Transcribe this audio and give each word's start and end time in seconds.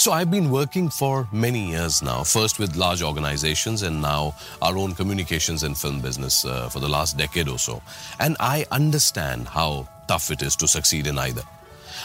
So 0.00 0.12
I've 0.12 0.30
been 0.30 0.50
working 0.50 0.88
for 0.88 1.28
many 1.30 1.72
years 1.72 2.02
now, 2.02 2.24
first 2.24 2.58
with 2.58 2.74
large 2.74 3.02
organizations 3.02 3.82
and 3.82 4.00
now 4.00 4.34
our 4.62 4.78
own 4.78 4.94
communications 4.94 5.62
and 5.62 5.76
film 5.76 6.00
business 6.00 6.42
uh, 6.46 6.70
for 6.70 6.80
the 6.80 6.88
last 6.88 7.18
decade 7.18 7.48
or 7.48 7.58
so. 7.58 7.82
And 8.18 8.34
I 8.40 8.64
understand 8.70 9.46
how 9.46 9.86
tough 10.08 10.30
it 10.30 10.40
is 10.40 10.56
to 10.56 10.66
succeed 10.66 11.06
in 11.06 11.18
either. 11.18 11.42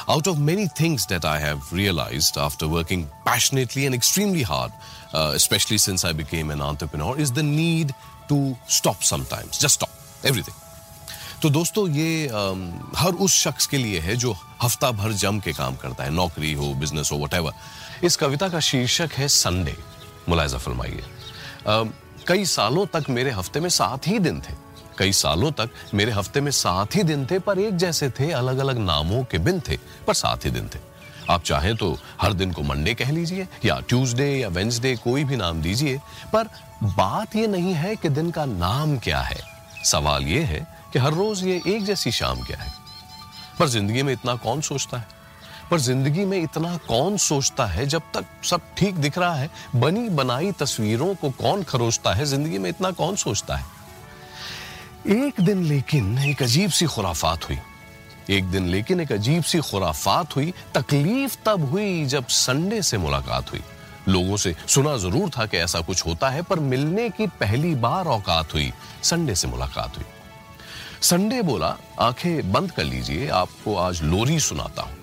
Out 0.10 0.28
of 0.28 0.42
many 0.42 0.68
things 0.68 1.06
that 1.06 1.24
I 1.24 1.40
have 1.40 1.72
realized 1.72 2.38
after 2.38 2.68
working 2.68 3.10
passionately 3.24 3.86
and 3.86 3.96
extremely 3.96 4.42
hard, 4.42 4.74
uh, 5.14 5.32
especially 5.34 5.78
since 5.78 6.04
I 6.04 6.12
became 6.12 6.52
an 6.52 6.60
entrepreneur, 6.60 7.18
is 7.18 7.32
the 7.32 7.44
need 7.44 7.96
to 8.28 8.58
stop 8.68 9.06
sometimes. 9.06 9.58
Just 9.58 9.76
stop 9.76 9.92
everything. 10.26 10.65
तो 11.46 11.50
दोस्तों 11.50 11.88
ये 11.90 12.28
um, 12.28 12.62
हर 12.98 13.14
उस 13.22 13.34
शख्स 13.38 13.68
के 13.68 13.78
लिए 13.78 14.00
है 14.00 14.16
जो 14.16 14.32
हफ़्ता 14.62 14.90
भर 14.92 15.12
जम 15.14 15.40
के 15.40 15.52
काम 15.54 15.76
करता 15.76 16.04
है 16.04 16.10
नौकरी 16.10 16.54
हो 16.54 16.74
बिज़नेस 16.74 17.12
हो 17.12 17.18
वट 17.18 18.04
इस 18.04 18.16
कविता 18.16 18.50
का 18.50 18.60
शीर्षक 18.60 19.10
है 19.14 19.28
संडे 19.28 19.76
मुलायजा 20.30 20.58
फरमाइए। 20.58 21.04
कई 22.28 22.46
सालों 22.46 22.86
तक 22.86 23.10
मेरे 23.10 23.32
हफ़्ते 23.32 23.60
में 23.60 23.70
सात 23.70 24.08
ही 24.08 24.18
दिन 24.20 24.42
थे। 24.42 24.54
कई 24.98 25.12
सालों 25.12 25.52
तक 25.52 25.70
मेरे 25.94 26.12
हफ़्ते 26.12 26.42
में 26.42 26.52
सात 26.52 26.96
ही 26.96 27.04
दिन 27.04 27.26
थे 27.26 27.40
पर 27.40 27.60
एक 27.60 27.78
जैसे 27.78 28.10
थे 28.10 28.32
अलग 28.34 28.58
अलग 28.58 28.78
नामों 28.82 29.24
के 29.24 29.38
बिन 29.38 29.62
थे 29.70 29.78
पर 30.08 30.14
सात 30.16 30.46
ही 30.46 30.52
दिन 30.52 30.70
थे। 30.76 30.80
आप 31.30 31.44
चाहें 31.44 31.76
तो 31.78 31.96
हर 32.22 32.34
दिन 32.34 32.52
को 32.52 32.62
मंडे 32.64 32.94
कह 32.96 33.12
लीजिए 33.12 33.48
या 33.66 33.80
ट्यूसडे 33.90 34.36
या 34.36 34.50
वेंसडे 34.50 34.96
कोई 35.04 35.24
भी 35.24 35.36
नाम 35.38 35.62
दीजिए 35.62 35.98
पर 36.34 36.50
बात 36.84 37.36
यह 37.36 37.48
नहीं 37.48 37.74
है 37.76 37.96
कि 37.96 38.10
दिन 38.12 38.32
का 38.32 38.46
नाम 38.46 38.98
क्या 38.98 39.22
है। 39.22 39.44
सवाल 39.86 40.24
यह 40.28 40.48
है 40.48 40.75
कि 40.96 41.00
हर 41.00 41.14
रोज 41.14 41.44
ये 41.44 41.62
एक 41.68 41.84
जैसी 41.84 42.12
शाम 42.12 42.42
क्या 42.42 42.58
है? 42.58 42.74
पर 43.60 43.68
ज़िंदगी 43.68 44.04
में 44.04 44.14
इतना 44.14 44.36
कौन 44.36 44.62
सोचता 44.62 44.98
है? 44.98 45.08
पर 45.72 45.80
ज़िंदगी 45.80 46.26
में 46.26 46.44
इतना 46.44 46.78
कौन 46.78 47.18
सोचता 47.18 47.66
है 47.66 47.86
जब 47.86 48.02
तक 48.14 48.26
सब 48.44 48.62
ठीक 48.78 48.96
दिख 48.96 49.18
रहा 49.18 49.36
है, 49.36 49.50
बनी 49.76 50.10
बनाई 50.10 50.52
तस्वीरों 50.52 51.16
को 51.16 51.30
कौन 51.32 51.64
खरोचता 51.64 52.14
है? 52.14 52.26
ज़िंदगी 52.26 52.58
में 52.58 52.70
इतना 52.70 52.92
कौन 52.92 53.16
सोचता 53.16 53.56
है? 53.56 53.66
एक 55.08 55.42
दिन 55.42 55.64
लेकिन 55.64 56.18
एक 56.20 56.44
अजीब 56.44 56.70
सी 56.70 56.86
खुराफात 56.86 57.50
हुई। 57.50 57.60
एक 58.30 58.44
दिन 58.44 58.68
लेकिन 58.68 59.02
एक 59.02 59.12
अजीब 59.12 59.44
सी 59.44 59.60
खुराफात 59.60 60.36
हुई। 60.36 60.54
तकलीफ़ 60.76 61.38
तब 61.46 61.70
हुई 61.70 62.06
जब 62.06 62.28
संडे 62.28 62.82
से 62.82 62.98
मुलाकात 62.98 63.52
हुई। 63.52 63.62
लोगों 64.08 64.38
से 64.38 64.56
सुना 64.68 64.98
ज़रूर 64.98 65.30
था 65.30 65.46
कि 65.46 65.58
ऐसा 65.58 65.82
कुछ 65.82 66.06
होता 66.06 66.30
है, 66.30 66.42
पर 66.42 66.60
मिलने 66.60 67.10
की 67.10 67.28
पहली 67.28 67.76
बार 67.76 68.06
औकात 68.06 68.54
हुई। 68.54 68.74
संडे 69.04 69.36
से 69.36 69.48
मुलाकात 69.48 69.98
हुई। 69.98 70.06
संडे 71.02 71.42
बोला, 71.42 71.78
आँखें 72.00 72.52
बंद 72.52 72.72
कर 72.72 72.84
लीजिए, 72.84 73.30
आपको 73.30 73.76
आज 73.76 74.04
लोरी 74.04 74.40
सुनाता 74.40 74.82
हूँ। 74.82 74.94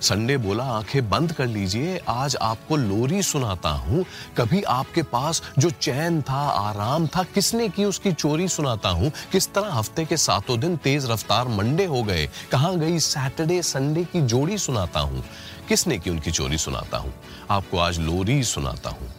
संडे 0.00 0.36
बोला, 0.36 0.64
आँखें 0.64 1.10
बंद 1.10 1.32
कर 1.32 1.46
लीजिए, 1.46 2.00
आज 2.08 2.36
आपको 2.36 2.76
लोरी 2.76 3.22
सुनाता 3.22 3.68
हूँ। 3.68 4.04
कभी 4.36 4.62
आपके 4.62 5.02
पास 5.02 5.42
जो 5.58 5.70
चैन 5.70 6.22
था, 6.22 6.48
आराम 6.48 7.06
था, 7.06 7.22
किसने 7.22 7.68
की 7.68 7.84
उसकी 7.84 8.12
चोरी 8.12 8.48
सुनाता 8.48 8.88
हूँ? 8.88 9.12
किस 9.32 9.52
तरह 9.52 9.72
हफ़्ते 9.72 10.04
के 10.04 10.16
सातों 10.16 10.60
दिन 10.60 10.76
तेज 10.76 11.10
रफ्तार 11.10 11.48
मंडे 11.48 11.84
हो 11.84 12.02
गए? 12.02 12.30
कहाँ 12.52 12.78
गई 12.78 12.98
सैटरडे, 12.98 13.62
संडे 13.62 14.04
की 14.04 14.20
जोड़ी 14.20 14.58
सुनाता 14.58 15.00
हूँ? 15.00 15.24
किसने 15.68 15.98
की 15.98 16.10
उनकी 16.10 16.30
चोरी 16.30 16.58
सुनाता 16.58 16.98
हूँ? 16.98 17.14
आपको 17.50 17.78
आज 17.78 17.98
लोरी 17.98 18.44
सुनाता 18.44 18.90
हूँ। 18.90 19.12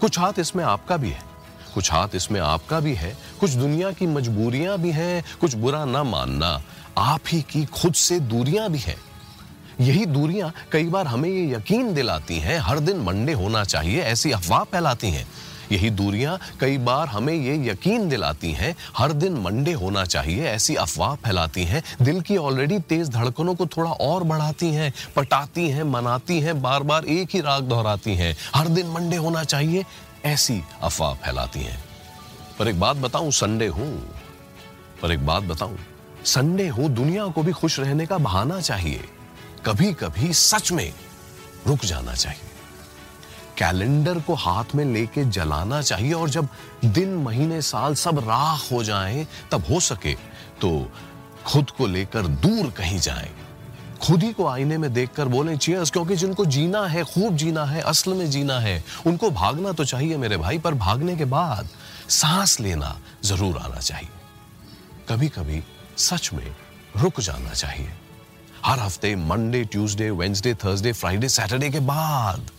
कुछ 0.00 0.18
हाथ 0.18 0.32
इसमें 0.38 0.64
आपका 0.64 0.96
भी 0.96 1.10
है। 1.10 1.29
कुछ 1.74 1.92
हाथ 1.92 2.08
इसमें 2.14 2.40
आपका 2.40 2.80
भी 2.80 2.94
है, 2.94 3.16
कुछ 3.40 3.50
दुनिया 3.50 3.92
की 3.92 4.06
मजबूरियाँ 4.06 4.78
भी 4.78 4.90
हैं, 4.90 5.24
कुछ 5.40 5.54
बुरा 5.54 5.84
ना 5.84 6.02
मानना। 6.02 6.62
आप 6.98 7.20
ही 7.28 7.42
की 7.42 7.64
खुद 7.64 7.94
से 7.94 8.20
दूरियाँ 8.20 8.68
भी 8.70 8.78
हैं। 8.78 8.96
यही 9.80 10.06
दूरियाँ 10.06 10.52
कई 10.72 10.84
बार 10.84 11.06
हमें 11.06 11.28
ये 11.28 11.54
यकीन 11.54 11.94
दिलाती 11.94 12.38
हैं, 12.38 12.58
हर 12.58 12.78
दिन 12.78 12.96
मंडे 12.96 13.32
होना 13.32 13.64
चाहिए, 13.64 14.02
ऐसी 14.02 14.30
अफवाह 14.30 14.64
फैलाती 14.64 15.10
हैं। 15.10 15.26
यही 15.72 15.90
दूरियाँ 15.90 16.38
कई 16.60 16.78
बार 16.78 17.08
हमें 17.08 17.34
ये 17.34 17.70
यकीन 17.70 18.08
दिलाती 18.08 18.52
हैं, 18.52 18.74
हर 18.96 19.12
दिन 19.12 19.32
मंडे 19.32 19.72
होना 19.72 20.04
चाहिए, 20.04 20.44
ऐसी 20.44 20.74
अफवाह 20.74 21.14
फैलाती 21.14 21.64
हैं। 21.64 21.82
दिल 22.02 22.20
की 22.20 22.36
ऑलरेडी 22.36 22.78
तेज 22.78 23.08
धड़कनों 23.08 23.54
को 23.54 23.66
थोड़ा 23.66 23.90
और 23.90 24.24
बढ़ाती 24.24 24.70
हैं, 24.70 24.92
पटाती 25.16 25.68
हैं, 25.70 25.82
मनाती 25.82 26.40
हैं 26.40 26.62
बार 26.62 26.82
बार 26.82 27.04
एक 27.04 27.28
ही 27.32 27.40
राग 27.40 27.62
दोहराती 27.62 28.14
हैं। 28.14 28.36
हर 28.54 28.68
दिन 28.68 28.86
मंडे 28.86 29.16
होना 29.16 29.44
चाहिए 29.44 29.84
ऐसी 30.24 30.62
अफवाह 30.82 31.14
फैलाती 31.14 31.60
हैं। 31.60 31.84
पर 32.58 32.68
एक 32.68 32.80
बात 32.80 32.96
बताऊँ, 32.96 33.30
संडे 33.30 33.66
हूँ। 33.66 34.14
पर 35.02 35.12
एक 35.12 35.26
बात 35.26 35.42
बताऊँ, 35.42 35.78
संडे 36.24 36.68
हो, 36.68 36.88
दुनिया 36.88 37.26
को 37.26 37.42
भी 37.42 37.52
खुश 37.52 37.80
रहने 37.80 38.06
का 38.06 38.18
बहाना 38.18 38.60
चाहिए। 38.60 39.08
कभी 39.66 39.92
कभी 39.92 40.32
सच 40.32 40.72
में 40.72 40.92
रुक 41.66 41.84
जाना 41.84 42.14
चाहिए। 42.14 42.40
कैलेंडर 43.58 44.18
को 44.18 44.34
हाथ 44.34 44.64
में 44.74 44.84
लेके 44.84 45.24
जलाना 45.24 45.82
चाहिए 45.82 46.12
और 46.12 46.30
जब 46.30 46.48
दिन, 46.84 47.14
महीने, 47.14 47.62
साल 47.62 47.94
सब 47.94 48.18
राख 48.18 48.72
हो 48.72 48.84
जाएँ, 48.84 49.26
तब 49.52 49.64
हो 49.70 49.80
सके 49.80 50.14
तो 50.60 50.92
खुद 51.46 51.70
को 51.70 51.86
लेकर 51.86 52.26
दूर 52.26 52.70
कहीं 52.70 52.98
जाएँ। 52.98 53.30
खुद 54.02 54.22
ही 54.22 54.32
को 54.32 54.46
आईने 54.46 54.76
में 54.78 54.92
देखकर 54.92 55.28
बोले 55.28 55.56
चीयर्स 55.56 55.90
क्योंकि 55.90 56.16
जिनको 56.16 56.44
जीना 56.46 56.86
है, 56.86 57.02
खूब 57.04 57.36
जीना 57.36 57.64
है, 57.64 57.80
असल 57.82 58.14
में 58.14 58.30
जीना 58.30 58.58
है, 58.60 58.82
उनको 59.06 59.30
भागना 59.30 59.72
तो 59.72 59.84
चाहिए 59.84 60.16
मेरे 60.16 60.36
भाई, 60.36 60.58
पर 60.58 60.74
भागने 60.74 61.16
के 61.16 61.24
बाद 61.26 61.68
सांस 62.10 62.58
लेना 62.60 62.96
ज़रूर 63.24 63.58
आना 63.58 63.80
चाहिए। 63.80 64.08
कभी 65.08 65.28
कभी 65.28 65.62
सच 65.98 66.30
में 66.32 66.54
रुक 66.96 67.20
जाना 67.20 67.52
चाहिए। 67.52 67.92
हर 68.64 68.78
हफ़्ते 68.78 69.14
Monday 69.16 69.64
Tuesday 69.64 70.10
Wednesday 70.12 70.54
Thursday 70.54 70.92
Friday 70.92 71.28
Saturday 71.28 71.70
के 71.70 71.80
बाद 71.86 72.50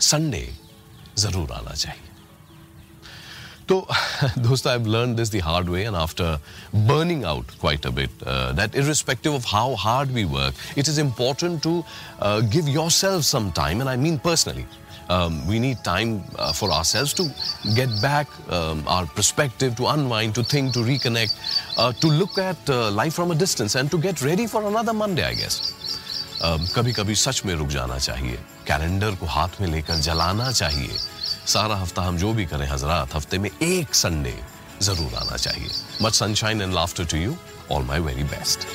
संडे 0.00 0.48
ज़रूर 1.18 1.52
आना 1.52 1.74
चाहिए। 1.74 2.09
So, 3.70 3.82
dosto, 4.42 4.66
I've 4.66 4.88
learned 4.88 5.16
this 5.16 5.28
the 5.28 5.38
hard 5.38 5.68
way, 5.68 5.84
and 5.84 5.94
after 5.94 6.40
burning 6.88 7.22
out 7.24 7.44
quite 7.60 7.84
a 7.84 7.92
bit, 7.92 8.10
uh, 8.26 8.52
that 8.54 8.74
irrespective 8.74 9.32
of 9.32 9.44
how 9.44 9.76
hard 9.76 10.12
we 10.12 10.24
work, 10.24 10.54
it 10.74 10.88
is 10.88 10.98
important 10.98 11.62
to 11.62 11.84
uh, 12.18 12.40
give 12.40 12.68
yourself 12.68 13.22
some 13.22 13.52
time, 13.52 13.80
and 13.80 13.88
I 13.88 13.94
mean. 13.94 14.20
Um, 15.08 15.46
we 15.46 15.60
need 15.60 15.84
time 15.84 16.24
uh, 16.36 16.52
for 16.52 16.72
ourselves 16.72 17.14
to 17.14 17.28
get 17.76 17.88
back 18.02 18.26
um, 18.48 18.82
our 18.88 19.06
perspective, 19.06 19.76
to 19.76 19.86
unwind, 19.86 20.34
to 20.34 20.42
think, 20.42 20.72
to 20.72 20.80
reconnect, 20.80 21.32
uh, 21.78 21.92
to 21.92 22.08
look 22.08 22.38
at 22.38 22.70
uh, 22.70 22.90
life 22.90 23.14
from 23.14 23.30
a 23.30 23.36
distance, 23.36 23.76
and 23.76 23.88
to 23.92 23.98
get 23.98 24.20
ready 24.22 24.48
for 24.48 24.66
another 24.66 24.92
Monday, 24.92 25.24
I 25.24 25.34
guess. 25.34 25.72
Um, 26.42 26.66
कभी 26.74 26.92
कभी 26.92 27.14
सच 27.14 27.42
में 27.46 27.54
रुक 27.54 27.68
जाना 27.68 27.98
चाहिए 27.98 28.38
calendar 28.66 29.14
को 29.20 29.26
हाथ 29.26 29.60
में 29.60 29.68
लेकर 29.68 29.94
जलाना 29.94 30.50
चाहिए 30.52 30.98
सारा 31.50 31.74
हफ़्ता 31.76 32.02
हम 32.02 32.16
जो 32.16 32.32
भी 32.32 32.44
करें 32.46 32.66
हजरात 32.68 33.14
हफ़्ते 33.14 33.38
में 33.38 33.50
एक 33.62 33.94
संडे 33.94 34.34
ज़रूर 34.82 35.14
आना 35.20 35.36
चाहिए। 35.36 35.70
Much 36.02 36.14
sunshine 36.14 36.60
and 36.62 36.74
laughter 36.74 37.04
to 37.04 37.16
you 37.16 37.34
all 37.72 37.84
my 37.84 38.00
very 38.00 38.24
best 38.24 38.66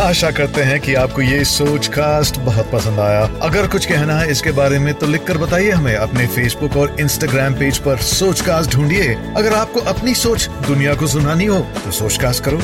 आशा 0.00 0.30
करते 0.30 0.62
हैं 0.62 0.78
कि 0.80 0.94
आपको 0.94 1.22
ये 1.22 1.44
सोच 1.44 1.86
कास्ट 1.94 2.38
बहुत 2.40 2.70
पसंद 2.72 3.00
आया। 3.00 3.24
अगर 3.42 3.66
कुछ 3.70 3.86
कहना 3.86 4.14
है 4.18 4.30
इसके 4.30 4.52
बारे 4.52 4.78
में 4.78 4.92
तो 4.94 5.06
लिखकर 5.06 5.38
बताइए 5.38 5.70
हमें 5.70 5.94
अपने 5.96 6.26
फेसबुक 6.28 6.76
और 6.76 6.96
इंस्टाग्राम 7.00 7.54
पेज 7.58 7.78
पर 7.86 7.96
सोच 8.12 8.40
कास्ट 8.46 8.70
ढूंढिए। 8.72 9.14
अगर 9.36 9.54
आपको 9.54 9.80
अपनी 9.92 10.14
सोच 10.22 10.48
दुनिया 10.66 10.94
को 10.94 11.06
सुनानी 11.08 11.46
हो 11.46 11.60
तो 11.84 11.90
सोच 12.00 12.18
कास्ट 12.22 12.44
करो। 12.44 12.60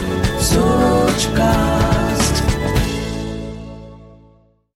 सोच 0.47 1.27
कास्ट 1.37 1.96